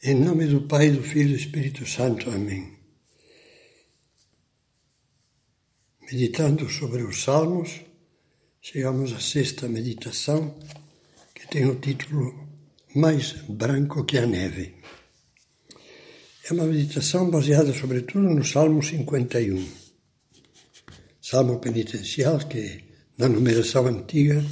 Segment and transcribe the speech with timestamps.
[0.00, 2.30] Em nome do Pai, do Filho e do Espírito Santo.
[2.30, 2.72] Amém.
[6.02, 7.80] Meditando sobre os Salmos,
[8.60, 10.56] chegamos à sexta meditação,
[11.34, 12.46] que tem o título
[12.94, 14.76] Mais Branco que a Neve.
[16.48, 19.66] É uma meditação baseada, sobretudo, no Salmo 51,
[21.20, 22.84] salmo penitencial que,
[23.18, 24.44] na numeração antiga,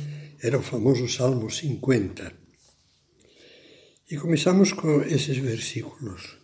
[0.43, 2.46] era o famoso Salmo 50
[4.09, 6.39] e começamos com esses versículos.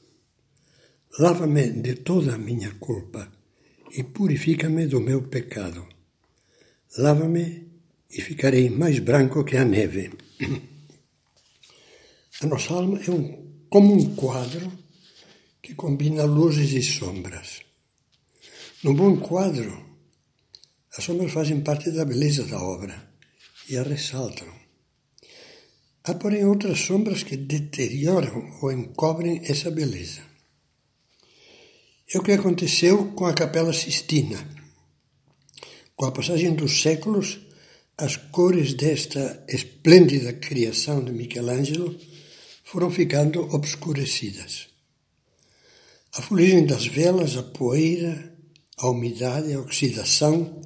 [1.19, 3.31] Lava-me de toda a minha culpa
[3.93, 5.87] e purifica-me do meu pecado.
[6.99, 7.69] Lava-me
[8.11, 10.11] e ficarei mais branco que a neve.
[12.41, 14.73] A nossa alma é um, como um quadro
[15.63, 17.61] que combina luzes e sombras.
[18.83, 19.71] No bom quadro,
[20.99, 23.15] as sombras fazem parte da beleza da obra
[23.69, 24.62] e a ressaltam.
[26.05, 30.21] Há, porém, outras sombras que deterioram ou encobrem essa beleza.
[32.13, 34.39] É o que aconteceu com a Capela Sistina.
[35.95, 37.41] Com a passagem dos séculos,
[37.97, 41.97] as cores desta esplêndida criação de Michelangelo
[42.65, 44.67] foram ficando obscurecidas.
[46.15, 48.35] A fuligem das velas, a poeira,
[48.77, 50.61] a umidade, a oxidação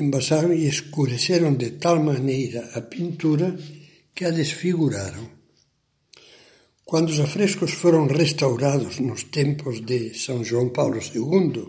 [0.00, 3.58] embaçaram e escureceram de tal maneira a pintura
[4.16, 5.28] que a desfiguraram.
[6.86, 11.68] Quando os afrescos foram restaurados nos tempos de São João Paulo II,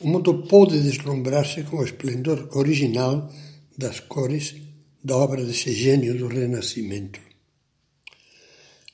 [0.00, 3.30] o mundo pôde deslumbrar-se com o esplendor original
[3.76, 4.54] das cores
[5.04, 7.20] da obra desse gênio do Renascimento.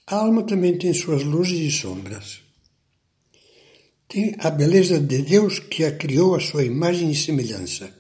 [0.09, 2.41] A alma também tem suas luzes e sombras.
[4.09, 7.95] Tem a beleza de Deus que a criou à sua imagem e semelhança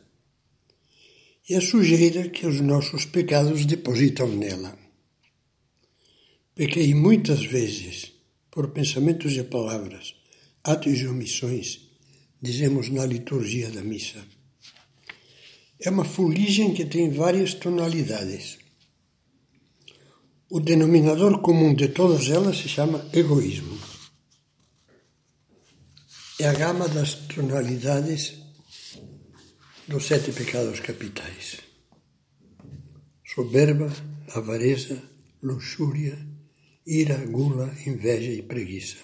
[1.48, 4.78] e a sujeira que os nossos pecados depositam nela.
[6.54, 8.12] Pequei muitas vezes,
[8.50, 10.14] por pensamentos e palavras,
[10.62, 11.88] atos e omissões,
[12.42, 14.22] dizemos na liturgia da missa.
[15.80, 18.58] É uma fuligem que tem várias tonalidades.
[20.50, 23.78] O denominador comum de todas elas se chama egoísmo.
[26.40, 28.47] É a gama das tonalidades
[29.88, 31.60] dos sete pecados capitais:
[33.24, 33.90] soberba,
[34.34, 35.02] avareza,
[35.42, 36.18] luxúria,
[36.86, 38.98] ira, gula, inveja e preguiça.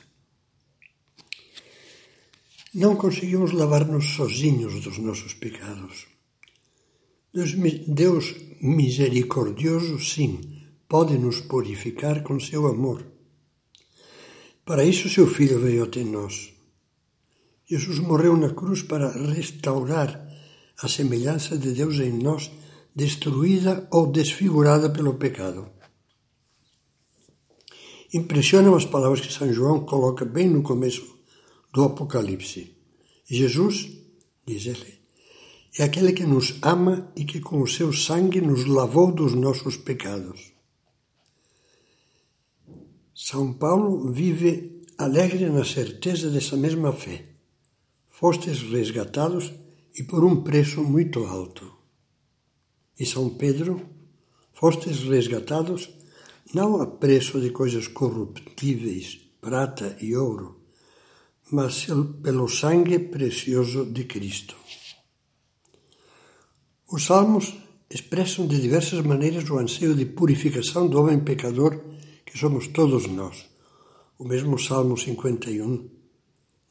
[2.75, 6.07] Não conseguimos lavar-nos sozinhos dos nossos pecados.
[7.33, 13.07] Deus misericordioso, sim, pode nos purificar com seu amor.
[14.65, 16.53] Para isso, seu Filho veio até nós.
[17.67, 20.24] Jesus morreu na cruz para restaurar
[20.83, 22.51] a semelhança de Deus em nós,
[22.95, 25.69] destruída ou desfigurada pelo pecado.
[28.13, 31.19] Impressionam as palavras que São João coloca bem no começo
[31.73, 32.77] do Apocalipse.
[33.29, 33.91] Jesus,
[34.47, 35.01] diz ele,
[35.77, 39.77] é aquele que nos ama e que com o seu sangue nos lavou dos nossos
[39.77, 40.53] pecados.
[43.13, 47.25] São Paulo vive alegre na certeza dessa mesma fé.
[48.09, 49.53] Fostes resgatados
[49.95, 51.73] e por um preço muito alto.
[52.99, 53.81] E São Pedro,
[54.53, 55.91] fostes resgatados
[56.53, 60.61] não a preço de coisas corruptíveis, prata e ouro,
[61.51, 61.87] mas
[62.23, 64.57] pelo sangue precioso de Cristo.
[66.91, 67.55] Os salmos
[67.91, 71.81] expressam de diversas maneiras o anseio de purificação do homem pecador
[72.25, 73.47] que somos todos nós.
[74.19, 75.89] O mesmo Salmo 51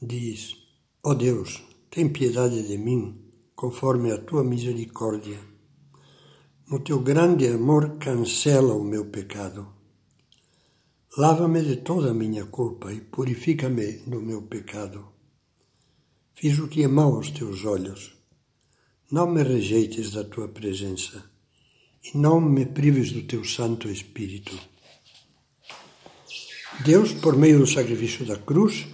[0.01, 0.55] diz:
[1.03, 1.61] Ó oh Deus,
[1.93, 3.21] tem piedade de mim,
[3.55, 5.39] conforme a tua misericórdia.
[6.67, 9.67] No teu grande amor, cancela o meu pecado.
[11.15, 15.05] Lava-me de toda a minha culpa e purifica-me do meu pecado.
[16.33, 18.17] Fiz o que é mau aos teus olhos.
[19.11, 21.23] Não me rejeites da tua presença
[22.03, 24.57] e não me prives do teu Santo Espírito.
[26.83, 28.87] Deus, por meio do sacrifício da cruz,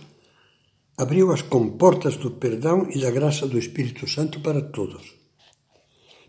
[1.00, 5.16] abriu as comportas do perdão e da graça do Espírito Santo para todos.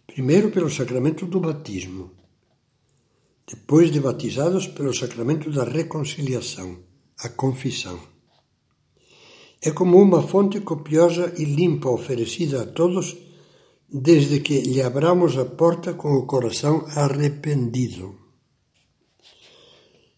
[0.06, 2.12] Primeiro pelo sacramento do batismo,
[3.52, 6.78] depois de batizados pelo sacramento da reconciliação,
[7.18, 7.98] a confissão.
[9.60, 13.16] É como uma fonte copiosa e limpa oferecida a todos
[13.92, 18.14] desde que lhe abramos a porta com o coração arrependido.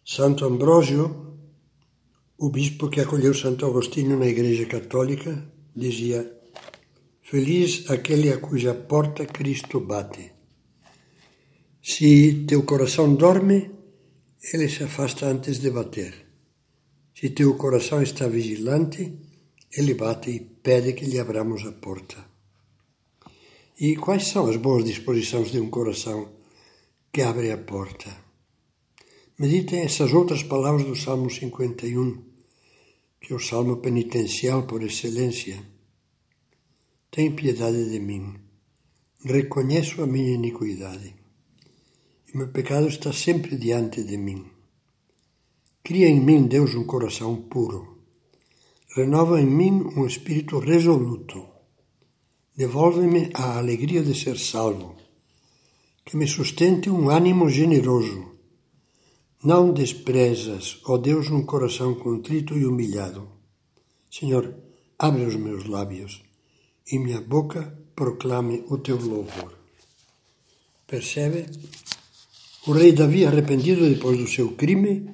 [0.05, 1.22] Santo Ambrósio
[2.45, 5.31] o bispo que acolheu Santo Agostinho na Igreja Católica
[5.77, 6.21] dizia:
[7.23, 10.33] Feliz aquele a cuja porta Cristo bate.
[11.81, 13.71] Se teu coração dorme,
[14.53, 16.13] ele se afasta antes de bater.
[17.15, 19.01] Se teu coração está vigilante,
[19.79, 22.19] ele bate e pede que lhe abramos a porta.
[23.79, 26.19] E quais são as boas disposições de um coração
[27.13, 28.11] que abre a porta?
[29.39, 32.32] Meditem essas outras palavras do Salmo 51,
[33.23, 35.63] que é o salmo penitencial por excelência.
[37.11, 38.35] Tem piedade de mim.
[39.25, 41.15] Reconheço a minha iniquidade.
[42.29, 44.45] E meu pecado está sempre diante de mim.
[45.83, 47.93] Cria em mim, Deus, um coração puro
[48.95, 51.47] renova em mim um espírito resoluto.
[52.55, 54.97] Devolve-me a alegria de ser salvo,
[56.05, 58.32] que me sustente um ânimo generoso.
[59.45, 63.29] Não desprezas, ó Deus, um coração contrito e humilhado.
[64.09, 64.55] Senhor,
[64.97, 66.23] abre os meus lábios
[66.87, 69.59] e minha boca proclame o teu louvor.
[70.87, 71.47] Percebe?
[72.69, 75.11] O rei Davi, arrependido depois do seu crime,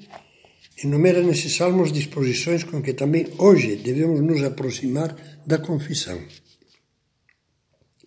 [0.85, 5.17] enumera nesses salmos disposições com que também hoje devemos nos aproximar
[5.47, 6.21] da confissão.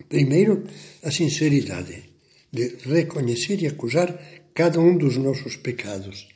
[0.08, 0.62] Primeiro,
[1.02, 2.11] a sinceridade
[2.52, 4.08] de reconhecer e acusar
[4.54, 6.28] cada um dos nossos pecados,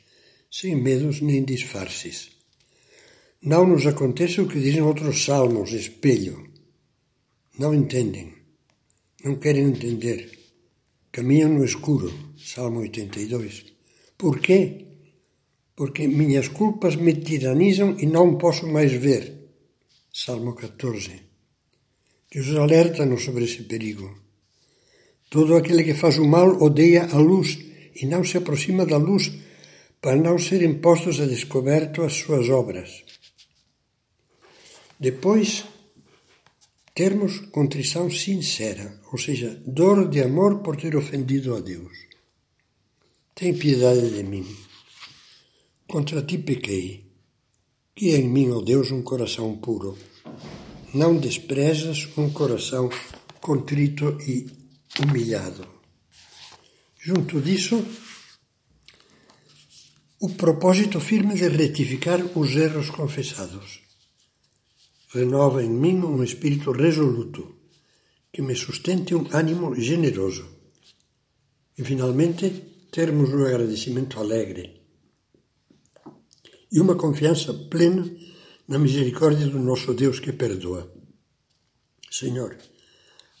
[0.49, 2.29] sem medos nem disfarces.
[3.41, 6.51] Não nos acontece o que dizem outros salmos, espelho.
[7.57, 8.33] Não entendem,
[9.23, 10.31] não querem entender.
[11.11, 13.65] Caminham no escuro, Salmo 82.
[14.17, 14.87] Por quê?
[15.77, 19.51] porque minhas culpas me tiranizam e não posso mais ver.
[20.11, 21.21] Salmo 14.
[22.33, 24.26] Jesus alerta-nos sobre esse perigo.
[25.29, 27.59] Todo aquele que faz o mal odeia a luz
[27.95, 29.31] e não se aproxima da luz
[30.01, 33.03] para não serem postos a descoberto as suas obras.
[34.99, 35.65] Depois,
[36.95, 41.91] termos contrição sincera, ou seja, dor de amor por ter ofendido a Deus.
[43.35, 44.47] Tem piedade de mim.
[45.87, 47.05] Contra ti pequei.
[47.95, 49.97] Que em mim, ó Deus, um coração puro.
[50.93, 52.89] Não desprezas um coração
[53.39, 54.56] contrito e
[54.99, 55.67] humilhado.
[56.99, 57.85] Junto disso,
[60.19, 63.81] o propósito firme de retificar os erros confessados.
[65.13, 67.55] Renova em mim um espírito resoluto,
[68.31, 70.45] que me sustente um ânimo generoso.
[71.77, 72.49] E, finalmente,
[72.91, 74.77] termos um agradecimento alegre
[76.71, 78.05] e uma confiança plena
[78.67, 80.91] na misericórdia do nosso Deus que perdoa.
[82.11, 82.57] Senhor,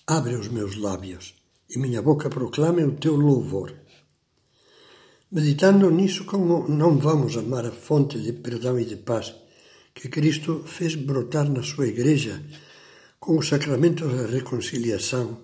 [0.05, 1.36] abre os meus lábios
[1.69, 3.73] e minha boca proclame o teu louvor.
[5.31, 9.35] Meditando nisso, como não vamos amar a fonte de perdão e de paz
[9.93, 12.41] que Cristo fez brotar na sua igreja
[13.19, 15.41] com o sacramento da reconciliação?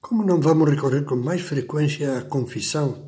[0.00, 3.06] Como não vamos recorrer com mais frequência à confissão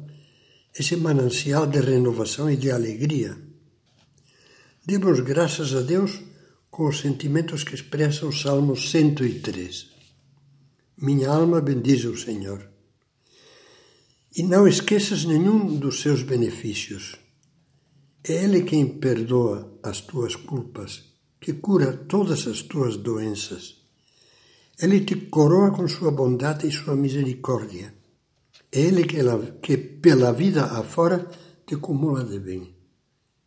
[0.78, 3.36] esse manancial de renovação e de alegria.
[4.86, 6.20] Demos graças a Deus
[6.70, 9.97] com os sentimentos que expressa o Salmo 103.
[11.00, 12.68] Minha alma bendiz o Senhor.
[14.36, 17.16] E não esqueças nenhum dos seus benefícios.
[18.24, 21.04] É Ele quem perdoa as tuas culpas,
[21.40, 23.76] que cura todas as tuas doenças.
[24.80, 27.98] Ele te coroa com sua bondade e sua misericórdia
[28.70, 29.18] é Ele que,
[29.62, 31.26] que pela vida afora
[31.66, 32.76] te acumula de bem,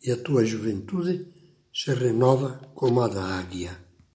[0.03, 1.27] e a tua juventude
[1.73, 3.90] se renova como a da águia.